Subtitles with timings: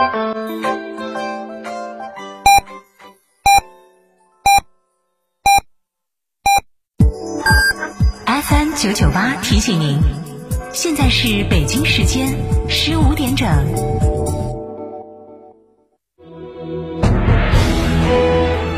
[0.00, 0.08] FM
[8.76, 10.00] 九九八提醒您，
[10.72, 12.34] 现在是北京时间
[12.66, 13.46] 十五点整。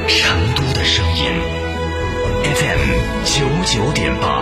[0.09, 1.25] 成都的声音
[2.57, 2.91] ，FM
[3.25, 4.42] 九九点八，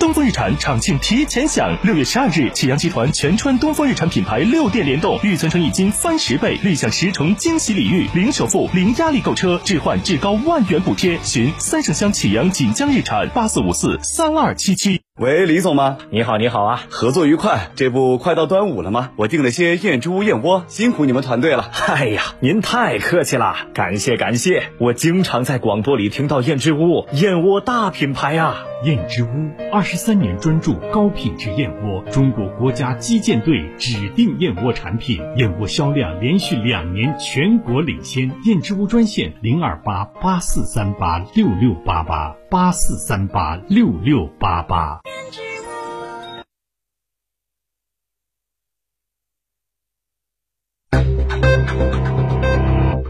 [0.00, 11.18] 东风日产厂庆提前享，六月十二日，启阳集团全川东风日产品牌六店联动，预存成一金翻十倍，立享十重惊喜礼遇，零首付、零压力购车，置换至高万元补贴。
[11.22, 15.02] 寻三圣乡启阳锦江日产八四五四三二七七。
[15.20, 15.98] 喂，李总吗？
[16.10, 16.82] 你好，你好啊！
[16.88, 17.70] 合作愉快。
[17.76, 19.10] 这不快到端午了吗？
[19.16, 21.70] 我订了些燕之屋燕窝，辛苦你们团队了。
[21.86, 24.62] 哎呀，您太客气了，感谢感谢。
[24.78, 28.64] 我经常在广播里听到燕之屋燕窝大品牌啊。
[28.82, 29.28] 燕之屋
[29.70, 38.30] 二十三年专注高品质燕窝，中国国家击剑队指定燕窝产品，燕窝销量连续两年全国领先。
[38.44, 45.02] 燕之屋专线零二八八四三八六六八八八四三八六六八八。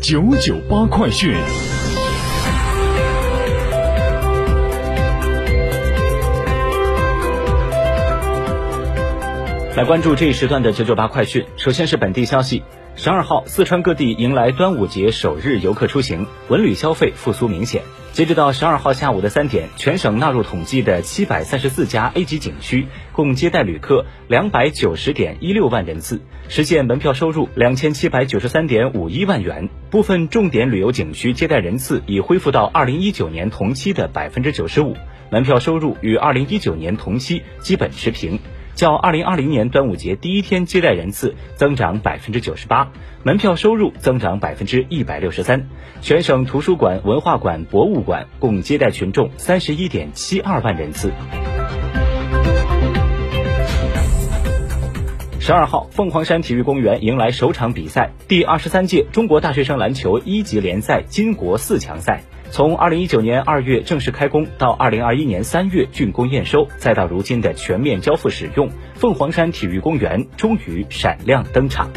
[0.02, 1.32] 九九八快讯。
[9.80, 11.42] 来关注这一时段的九九八快讯。
[11.56, 12.62] 首先是本地消息，
[12.96, 17.80] 十二号，四川各地迎来端午节首日游客出行，文旅消费复苏明显。
[18.12, 26.20] 截止到十二号下午的三点，全省纳入统计的七百三十四家 A 级景区，共接待旅客两百九十点一六万人次，
[26.50, 29.70] 实现门票收入两千七百九十三点五一万元。
[29.88, 34.94] 部分重点旅游景区接待人次已恢复到二零一九年同期的百分之九十五，
[35.30, 38.38] 门票收入与二零一九年同期基本持平。
[38.80, 42.90] 较二零二零年端午节第一天接待人次增长百分之九十八，
[43.22, 45.68] 门票收入增长百分之一百六十三。
[46.00, 51.12] 全省图书馆、文化馆、博物馆共接待群众三十一点七二万人次。
[55.40, 62.22] 十二号，凤凰山体育公园迎来首场比赛——第二十三届中国大学生篮球一级联赛金国四强赛。
[62.50, 71.88] 从二零一九年二月正式开工，到二零二一年三月竣工验收，再到如今的全面交付使用，凤凰山体育公园终于闪亮登场。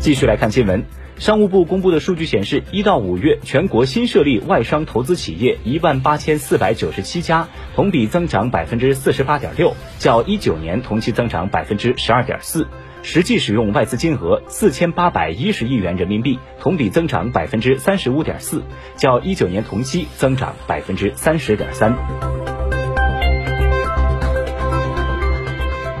[0.00, 0.82] 继续来看新闻，
[1.18, 7.46] 商务部公布的数据显示，一到五月，全国新设立外商投资企业一万八千四百九十七家，
[7.76, 12.66] 同比增长百分之四十八点六，较一九年同期增长百分之十二点四。
[13.02, 18.62] 实际使用外资金额四千八百一十亿元人民币，同比增长百分之三十五点四，
[18.96, 21.94] 较一九年同期增长百分之三十点三。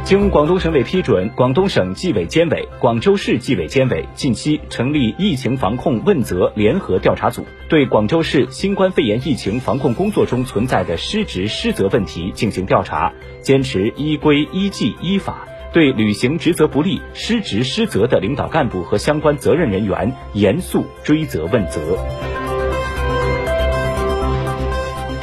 [0.04, 15.48] 经广东省委批准，广东省纪委监委、广州市纪委监委近期成立疫情防控问责联合调查组，对广州市新冠肺炎疫情防控工作中存在的失职失责问题进行调查，坚持依规依纪依法。
[15.72, 21.98] 对履行职责不力、失职失责的领导干部和相关责任人员严肃追责问责。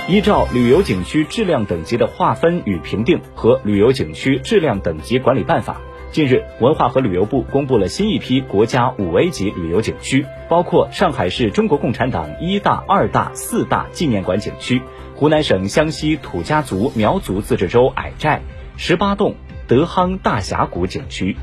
[0.08, 5.80] 依照旅游景区质量等级的划分与评定和旅游景区质量等级管理办法，
[6.12, 14.81] 近日，文化和旅游部公布了新一批国家五 A 级旅游景区，包括上海市中国共产党一大、二大、四大纪念馆景区，
[15.14, 18.42] 湖南省湘西土家族苗族自治州矮寨
[18.78, 19.36] 十八洞。
[19.69, 21.38] 德夯大峡谷景区。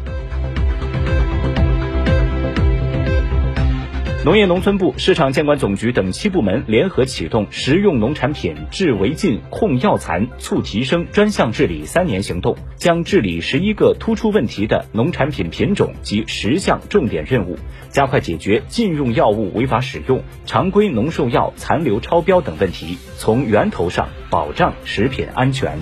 [4.25, 17.57] 农业农村部、市场监管总局等七部门联合启动食用农产品治违禁、控药残、促提升专项治理三年行动，将治理十一个突出问题的农产品品种及十项重点任务，
[17.91, 25.79] 加快解决禁用药物违法使用、常规农兽药残留超标等问题，从源头上保障食品安全。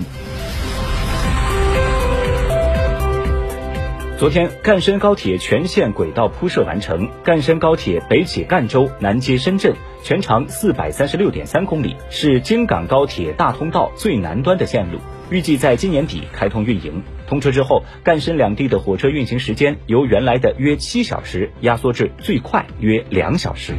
[4.17, 7.09] 昨天，赣深高铁全线轨道铺设完成。
[7.25, 9.73] 赣深高铁北起赣州，南接深圳，
[10.03, 17.03] 全长四百三十六点三公里，是京港高铁大通道最南端的线路，预计在今年底开通运营。
[17.27, 23.73] 通车之后，赣深两地的火车运行时间由原来的约七小时压缩至最快约两小时。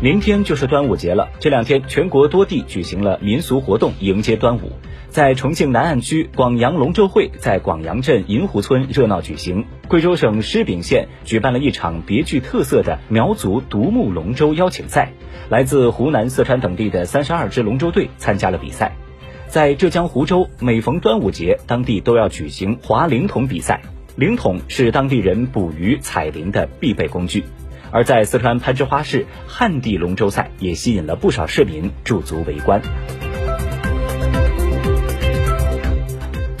[0.00, 4.70] 明天就是端午节了，这两天全国多地举行了民俗活动迎接端午。
[5.10, 9.66] 在重庆南岸区广阳龙舟会在广阳镇银湖村热闹举行。
[9.88, 15.12] 贵州省施秉县举办了一场别具特色的苗族独木龙舟邀请赛，
[15.48, 18.96] 来自湖南、四川等地的三十二支龙舟队参加了比赛。
[19.48, 23.82] 在浙江湖州，每逢端午节，当地都要举行划灵桶比赛。
[24.14, 27.42] 灵桶是当地人捕鱼采灵的必备工具。
[27.90, 32.80] 而在四川攀枝花市，旱地龙舟赛也吸引了不少市民驻足围观。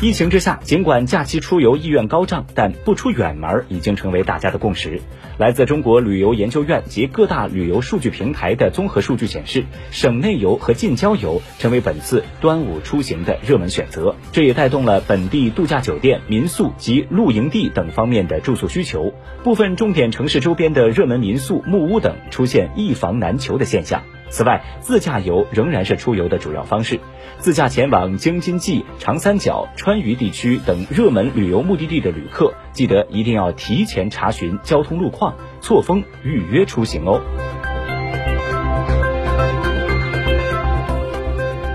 [0.02, 4.98] 疫情之下，尽管假期出游意愿高涨，但不出远门已经成为大家的共识。
[5.36, 14.16] 来自中国旅游研究院及各大旅游数据平台的综合数据显示，省内游和近郊游成为本次端午出行的热门选择。
[14.32, 19.12] 这也带动了本地度假酒店、民宿及露营地等方面的住宿需求。
[19.44, 24.02] 部分重点城市周边的热门民宿、木屋等出现一房难求的现象。
[24.30, 27.00] 此外，自驾游仍然是出游的主要方式。
[27.38, 37.20] 自驾前往京津冀、长三角、川渝地区等热门旅游目的地的旅客，记得一定要提前查询交通路况，错峰预约出行哦。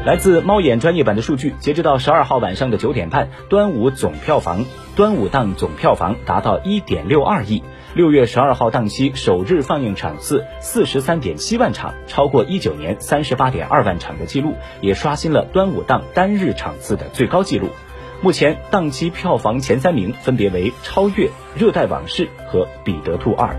[0.05, 4.63] 来自猫眼专业版的数据，截止到十二号晚上的九点半，端午总票房，
[4.95, 7.63] 端午档总票房达到一点六二亿。
[7.95, 17.69] 六月十二号档期首日放映场次四十三点七万场，超过一九年三十八点二万场的记录，也刷新了端午档单日场次的最高纪录。
[18.21, 23.55] 目前档期票房前三名分别为《超越》《热带往事》和《彼得兔二》。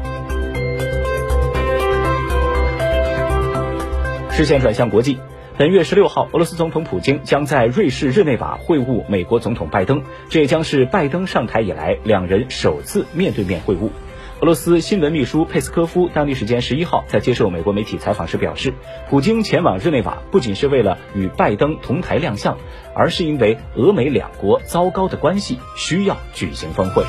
[4.33, 5.17] 视线转向国际。
[5.57, 13.89] 本月十六号，俄罗斯总统普京将在瑞士日内瓦会晤美国总统拜登，这也将是拜登上台以来两人首次面对面会晤。
[14.39, 18.75] 俄罗斯新闻秘书佩斯科夫当地时间十一号在接受美国媒体采访时表示，
[19.09, 22.59] 普京前往日内瓦不仅是为了与拜登同台亮相，
[22.95, 27.03] 而是因为俄美两国糟糕的关系需要举行峰会。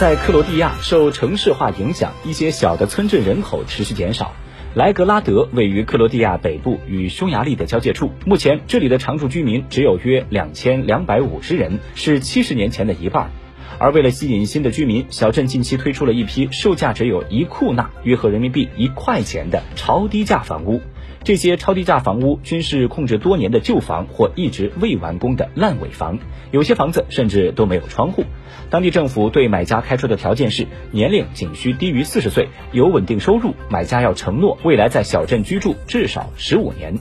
[0.00, 4.32] 在克罗地亚，受城市化影响，一些小的村镇人口持续减少。
[4.74, 13.30] 莱格拉德位于克罗地亚北部与匈牙利的交界处，目前这里的常住居民只有约两千两百五十人，是七十年前的一半。
[13.78, 20.80] 而为了吸引新的居民，小镇近期推出了一批售价只有一库纳（约合人民币一块钱）的超低价房屋。
[21.22, 26.18] 这些超低价房屋均是控制多年的旧房或一直未完工的烂尾房，
[26.50, 28.24] 有些房子甚至都没有窗户。
[28.70, 36.98] 当地政府对买家开出的条件是年龄仅需低于四十岁，有稳定收入，买家要承诺未来在小镇居住至少十五年。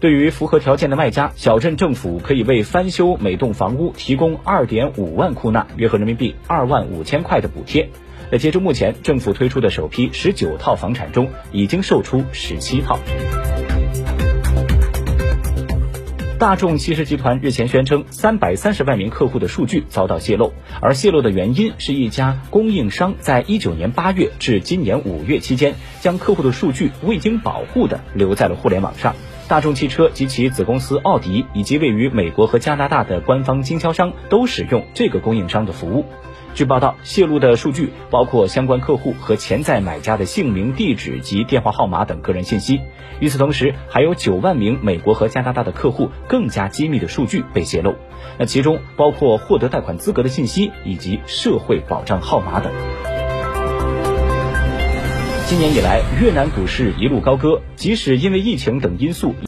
[0.00, 7.88] 对于符合条件的卖家，小镇政府可以为翻修每栋房屋提供二点五万库纳（约合人民币二万五千块）的补贴。
[8.30, 12.96] 那截至目前，政府推出的首批十九套房产中，已经售出十七套。
[16.38, 29.16] 大众汽车集团日前宣称，三百三十万名客户的数据遭到泄露，而泄露的原因是一家供应商在一九年八月至今年五月期间，将客户的数据未经保护的留在了互联网上。
[29.48, 36.04] 大众汽车及其子公司奥迪，以及位于美国和加拿大的官方经销商，都使用这个供应商的服务。
[36.54, 42.80] 据报道，泄露的数据包括相关客户和潜在买家的姓名、地址及电话号码等个人信息。
[43.20, 47.94] 与此同时，还有九万名美国和加拿大的客户更加机密的数据被泄露，
[48.38, 52.70] 那其中包括获得贷款资格的信息以及社会保障号码等。
[55.48, 59.34] 今年以来，越南股市一路高歌，即使因为疫情等因素。